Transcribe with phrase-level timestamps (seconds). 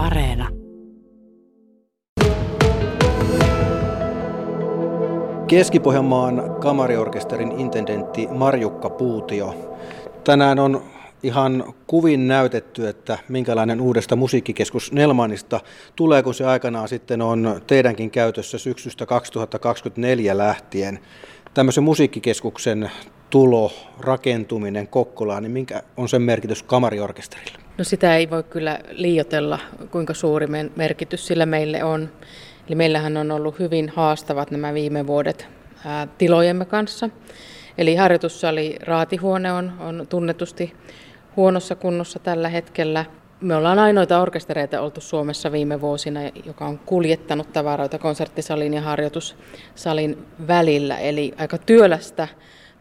[0.00, 0.48] Areena.
[5.46, 9.78] Keski-Pohjanmaan kamariorkesterin intendentti Marjukka Puutio.
[10.24, 10.82] Tänään on
[11.22, 15.60] ihan kuvin näytetty, että minkälainen uudesta musiikkikeskus Nelmanista
[15.96, 20.98] tulee, kun se aikanaan sitten on teidänkin käytössä syksystä 2024 lähtien.
[21.54, 22.90] Tämmöisen musiikkikeskuksen
[23.30, 27.58] tulo, rakentuminen Kokkolaan, niin minkä on sen merkitys kamariorkesterille?
[27.78, 29.58] No sitä ei voi kyllä liiotella,
[29.90, 30.46] kuinka suuri
[30.76, 32.08] merkitys sillä meille on.
[32.68, 35.48] Eli meillähän on ollut hyvin haastavat nämä viime vuodet
[35.84, 37.10] ää, tilojemme kanssa.
[37.78, 40.72] Eli harjoitussali Raatihuone on, on tunnetusti
[41.36, 43.04] huonossa kunnossa tällä hetkellä.
[43.40, 50.18] Me ollaan ainoita orkestereita oltu Suomessa viime vuosina, joka on kuljettanut tavaroita konserttisalin ja harjoitussalin
[50.46, 50.98] välillä.
[50.98, 52.28] Eli aika työlästä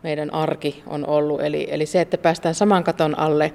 [0.04, 1.42] meidän arki on ollut.
[1.42, 3.54] Eli, eli se, että päästään saman katon alle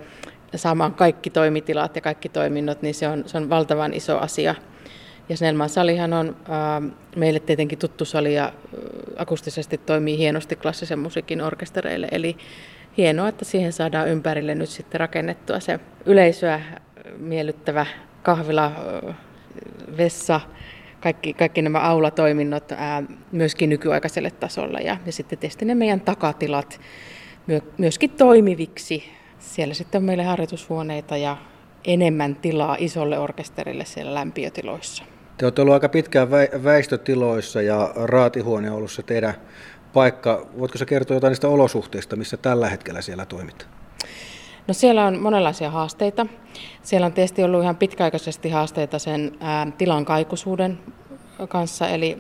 [0.57, 4.55] saamaan kaikki toimitilat ja kaikki toiminnot, niin se on, se on valtavan iso asia.
[5.29, 8.53] Ja Snellman salihan on äh, meille tietenkin tuttu sali ja äh,
[9.17, 12.09] akustisesti toimii hienosti klassisen musiikin orkestereille.
[12.11, 12.37] Eli
[12.97, 16.61] hienoa, että siihen saadaan ympärille nyt sitten rakennettua se yleisöä
[17.19, 17.87] miellyttävä
[18.23, 19.15] kahvila, äh,
[19.97, 20.41] vessa,
[21.05, 23.03] kaikki, kaikki nämä aulatoiminnot ää,
[23.33, 26.81] myöskin nykyaikaiselle tasolle ja, ja sitten tietysti ne meidän takatilat
[27.47, 29.05] myö, myöskin toimiviksi.
[29.39, 31.37] Siellä sitten on meille harjoitushuoneita ja
[31.85, 35.05] enemmän tilaa isolle orkesterille siellä lämpiötiloissa.
[35.39, 36.31] Te olette ollut aika pitkään
[36.65, 39.35] väistötiloissa ja raatihuone on ollut se teidän
[39.93, 40.47] paikka.
[40.59, 43.67] Voitko se kertoa jotain niistä olosuhteista, missä tällä hetkellä siellä toimit?
[44.69, 46.27] No siellä on monenlaisia haasteita.
[46.83, 49.33] Siellä on tietysti ollut ihan pitkäaikaisesti haasteita sen
[49.79, 50.79] tilan kaikuisuuden
[51.49, 52.19] kanssa, eli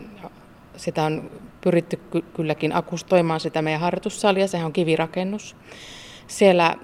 [0.77, 5.57] sitä on pyritty ky- kylläkin akustoimaan sitä meidän harjoitussalia, sehän on kivirakennus.
[6.27, 6.77] Siellä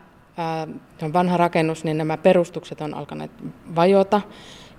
[1.03, 3.31] on vanha rakennus, niin nämä perustukset on alkaneet
[3.77, 4.21] vajota,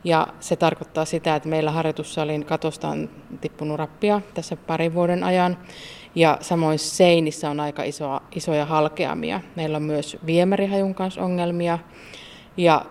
[0.04, 3.10] ja se tarkoittaa sitä, että meillä harjoitussalin katosta on
[3.42, 5.58] tippunut rappia tässä parin vuoden ajan.
[6.16, 9.42] Ja samoin seinissä on aika isoa, isoja halkeamia.
[9.56, 11.80] Meillä on myös viemärihajun kanssa ongelmia
[12.58, 12.86] ja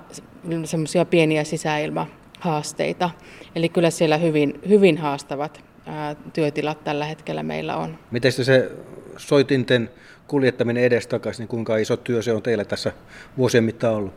[0.65, 3.11] semmoisia pieniä sisäilmahaasteita.
[3.55, 7.99] Eli kyllä siellä hyvin, hyvin haastavat ää, työtilat tällä hetkellä meillä on.
[8.11, 8.71] Miten se
[9.17, 9.91] soitinten
[10.27, 12.93] kuljettaminen edestakaisin, niin kuinka iso työ se on teille tässä
[13.39, 14.15] vuosien mittaan ollut?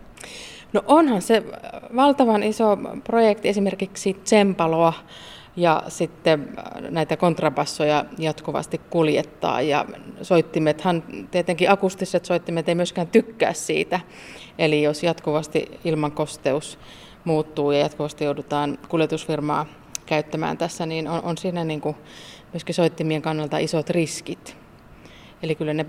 [0.74, 1.44] No onhan se
[1.96, 4.94] valtavan iso projekti esimerkiksi Tsempaloa
[5.56, 6.50] ja sitten
[6.90, 9.62] näitä kontrabassoja jatkuvasti kuljettaa.
[9.62, 9.86] Ja
[10.22, 14.00] soittimethan, tietenkin akustiset soittimet ei myöskään tykkää siitä.
[14.60, 16.80] Eli jos jatkuvasti ilmankosteus
[17.24, 19.66] muuttuu ja jatkuvasti joudutaan kuljetusfirmaa
[20.06, 21.96] käyttämään tässä, niin on, on siinä niin kuin
[22.54, 24.63] myöskin soittimien kannalta isot riskit.
[25.44, 25.86] Eli kyllä ne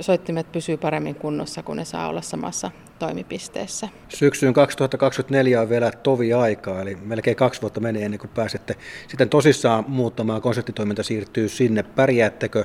[0.00, 3.88] soittimet pysyy paremmin kunnossa, kun ne saa olla samassa toimipisteessä.
[4.08, 8.76] Syksyyn 2024 on vielä tovi aikaa, eli melkein kaksi vuotta menee ennen kuin pääsette
[9.08, 10.42] sitten tosissaan muuttamaan.
[10.42, 11.82] Konserttitoiminta siirtyy sinne.
[11.82, 12.64] Pärjäättekö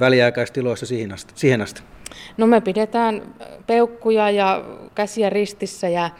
[0.00, 1.32] väliaikaistiloissa siihen asti?
[1.36, 1.82] Siihen asti?
[2.36, 3.34] No me pidetään
[3.66, 6.10] peukkuja ja käsiä ristissä ja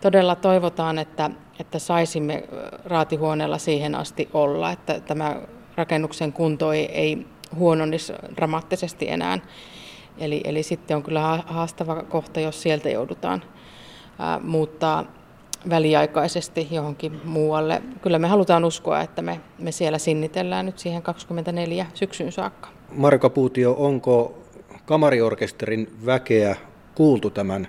[0.00, 1.30] todella toivotaan, että,
[1.60, 2.44] että saisimme
[2.84, 5.36] raatihuoneella siihen asti olla, että tämä
[5.76, 7.26] rakennuksen kunto ei, ei
[7.56, 9.38] huononnisi dramaattisesti enää.
[10.18, 13.42] Eli, eli sitten on kyllä haastava kohta, jos sieltä joudutaan
[14.18, 15.04] ää, muuttaa
[15.70, 17.82] väliaikaisesti johonkin muualle.
[18.02, 22.68] Kyllä me halutaan uskoa, että me, me siellä sinnitellään nyt siihen 24 syksyyn saakka.
[22.92, 24.38] Marko Puutio, onko
[24.84, 26.56] kamariorkesterin väkeä
[26.94, 27.68] kuultu tämän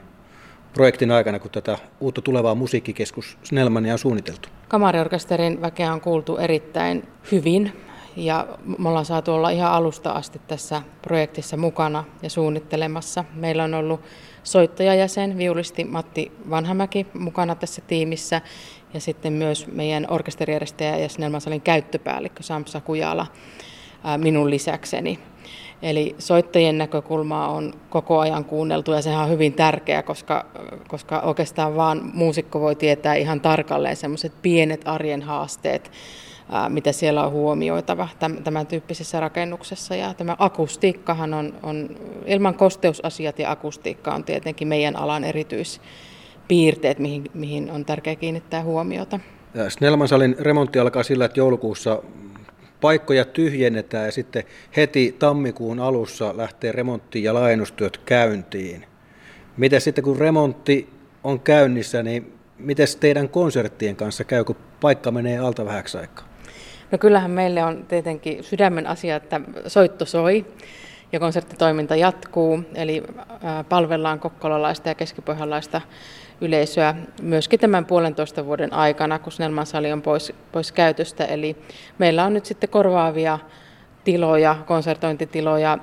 [0.74, 4.50] projektin aikana, kun tätä uutta tulevaa musiikkikeskus Snellmania on suunniteltu?
[4.68, 7.74] Kamariorkesterin väkeä on kuultu erittäin hyvin
[8.16, 13.26] ja me ollaan saatu olla ihan alusta asti tässä projektissa mukana ja suunnittelemassa.
[13.34, 14.02] Meillä on ollut
[14.44, 18.42] soittajajäsen, viulisti Matti Vanhamäki mukana tässä tiimissä
[18.94, 23.28] ja sitten myös meidän orkesterijärjestäjä ja Snellmansalin käyttöpäällikkö Samsa Kujala
[24.18, 25.20] minun lisäkseni.
[25.82, 30.46] Eli soittajien näkökulmaa on koko ajan kuunneltu ja sehän on hyvin tärkeä, koska,
[30.88, 35.92] koska oikeastaan vaan muusikko voi tietää ihan tarkalleen semmoiset pienet arjen haasteet,
[36.70, 38.10] mitä siellä on huomioitava
[38.44, 39.96] tämän tyyppisessä rakennuksessa.
[39.96, 41.90] Ja tämä akustiikkahan on, on,
[42.26, 49.20] ilman kosteusasiat ja akustiikka on tietenkin meidän alan erityispiirteet, mihin, mihin on tärkeää kiinnittää huomiota.
[49.70, 52.04] Snellmansalin remontti alkaa sillä, että joulukuussa
[52.82, 54.44] paikkoja tyhjennetään ja sitten
[54.78, 58.86] heti tammikuun alussa lähtee remontti- ja laajennustyöt käyntiin.
[59.58, 60.90] Miten sitten kun remontti
[61.24, 66.31] on käynnissä, niin miten teidän konserttien kanssa käy, kun paikka menee alta vähäksi aikaa?
[66.92, 70.46] No kyllähän meille on tietenkin sydämen asia, että soitto soi
[71.12, 73.04] ja konserttitoiminta jatkuu, eli
[73.70, 75.82] palvellaan kokkolalaista ja keskipohjalaista
[76.42, 81.26] yleisöä myöskin tämän puolentoista vuoden aikana, kun Snellman sali on pois, pois käytöstä.
[81.26, 81.56] Eli
[81.98, 83.40] meillä on nyt sitten korvaavia
[84.04, 85.78] tiloja, konsertointitiloja,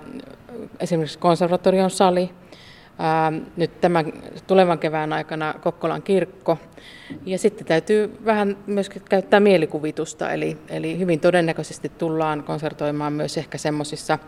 [0.81, 2.31] esimerkiksi konservatorion sali,
[3.56, 4.12] nyt tämän
[4.47, 6.59] tulevan kevään aikana Kokkolan kirkko.
[7.27, 13.59] Ja sitten täytyy vähän myöskin käyttää mielikuvitusta, eli, eli hyvin todennäköisesti tullaan konsertoimaan myös ehkä
[13.59, 14.19] semmoisissa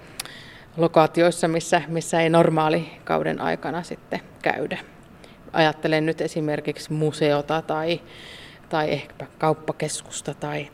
[0.76, 4.78] lokaatioissa, missä, missä ei normaali kauden aikana sitten käydä.
[5.52, 8.00] Ajattelen nyt esimerkiksi museota tai,
[8.68, 10.68] tai ehkä kauppakeskusta tai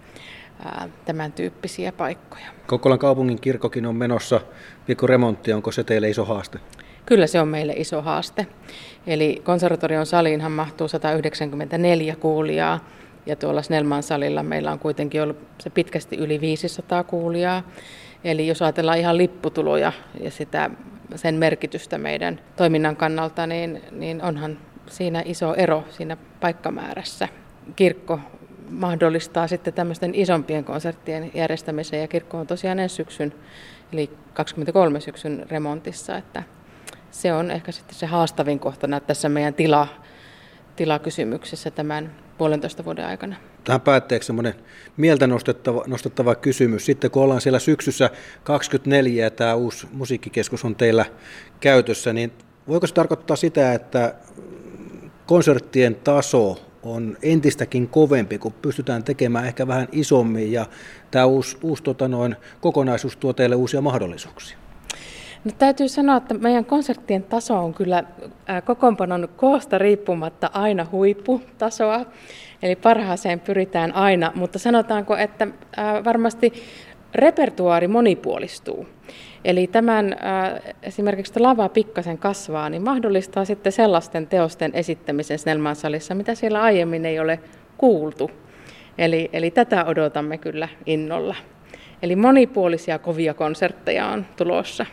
[0.65, 2.47] ää, tämän tyyppisiä paikkoja.
[2.67, 4.41] Kokkolan kaupungin kirkokin on menossa
[5.07, 5.53] remontti.
[5.53, 6.59] Onko se teille iso haaste?
[7.07, 8.47] Kyllä se on meille iso haaste.
[9.07, 12.81] Eli konservatorion saliinhan mahtuu 194 kuulijaa,
[13.27, 17.63] ja tuolla Snellman salilla meillä on kuitenkin ollut se pitkästi yli 500 kuulijaa.
[18.25, 20.71] Eli jos ajatellaan ihan lipputuloja ja sitä,
[21.15, 24.59] sen merkitystä meidän toiminnan kannalta, niin, niin onhan
[24.91, 27.29] siinä iso ero siinä paikkamäärässä.
[27.77, 28.21] Kirkko
[28.71, 33.35] mahdollistaa sitten tämmöisten isompien konserttien järjestämisen ja kirkko on tosiaan ensi syksyn,
[33.93, 36.43] eli 23 syksyn remontissa, että
[37.11, 39.89] se on ehkä sitten se haastavin kohta tässä meidän tila,
[40.77, 43.37] tilakysymyksessä tämän puolentoista vuoden aikana.
[43.65, 44.55] Tähän päätteeksi semmoinen
[44.97, 46.87] mieltä nostettava, nostettava kysymys.
[46.87, 48.11] Sitten kun ollaan siellä syksyssä
[48.45, 51.05] 24 ja tämä uusi musiikkikeskus on teillä
[51.61, 52.33] käytössä, niin
[52.69, 54.15] voiko se tarkoittaa sitä, että
[55.27, 60.67] konserttien taso on entistäkin kovempi, kun pystytään tekemään ehkä vähän isommin ja
[61.11, 64.59] tämä uusi, uusi tota noin, kokonaisuus tuo teille uusia mahdollisuuksia?
[65.47, 68.05] No, täytyy sanoa, että meidän konserttien taso on kyllä
[68.65, 72.05] kokoonpanon koosta riippumatta aina huipputasoa,
[72.63, 75.47] eli parhaaseen pyritään aina, mutta sanotaanko, että
[76.05, 76.53] varmasti
[77.15, 78.87] repertuaari monipuolistuu.
[79.45, 80.17] Eli tämän
[80.83, 87.07] esimerkiksi lava pikkasen kasvaa, niin mahdollistaa sitten sellaisten teosten esittämisen Snellman salissa, mitä siellä aiemmin
[87.07, 87.41] ei ole
[87.79, 88.31] kuultu.
[88.99, 91.35] Eli, eli tätä odotamme kyllä innolla.
[92.03, 94.87] Eli monipuolisia kovia konsertteja on tulossa.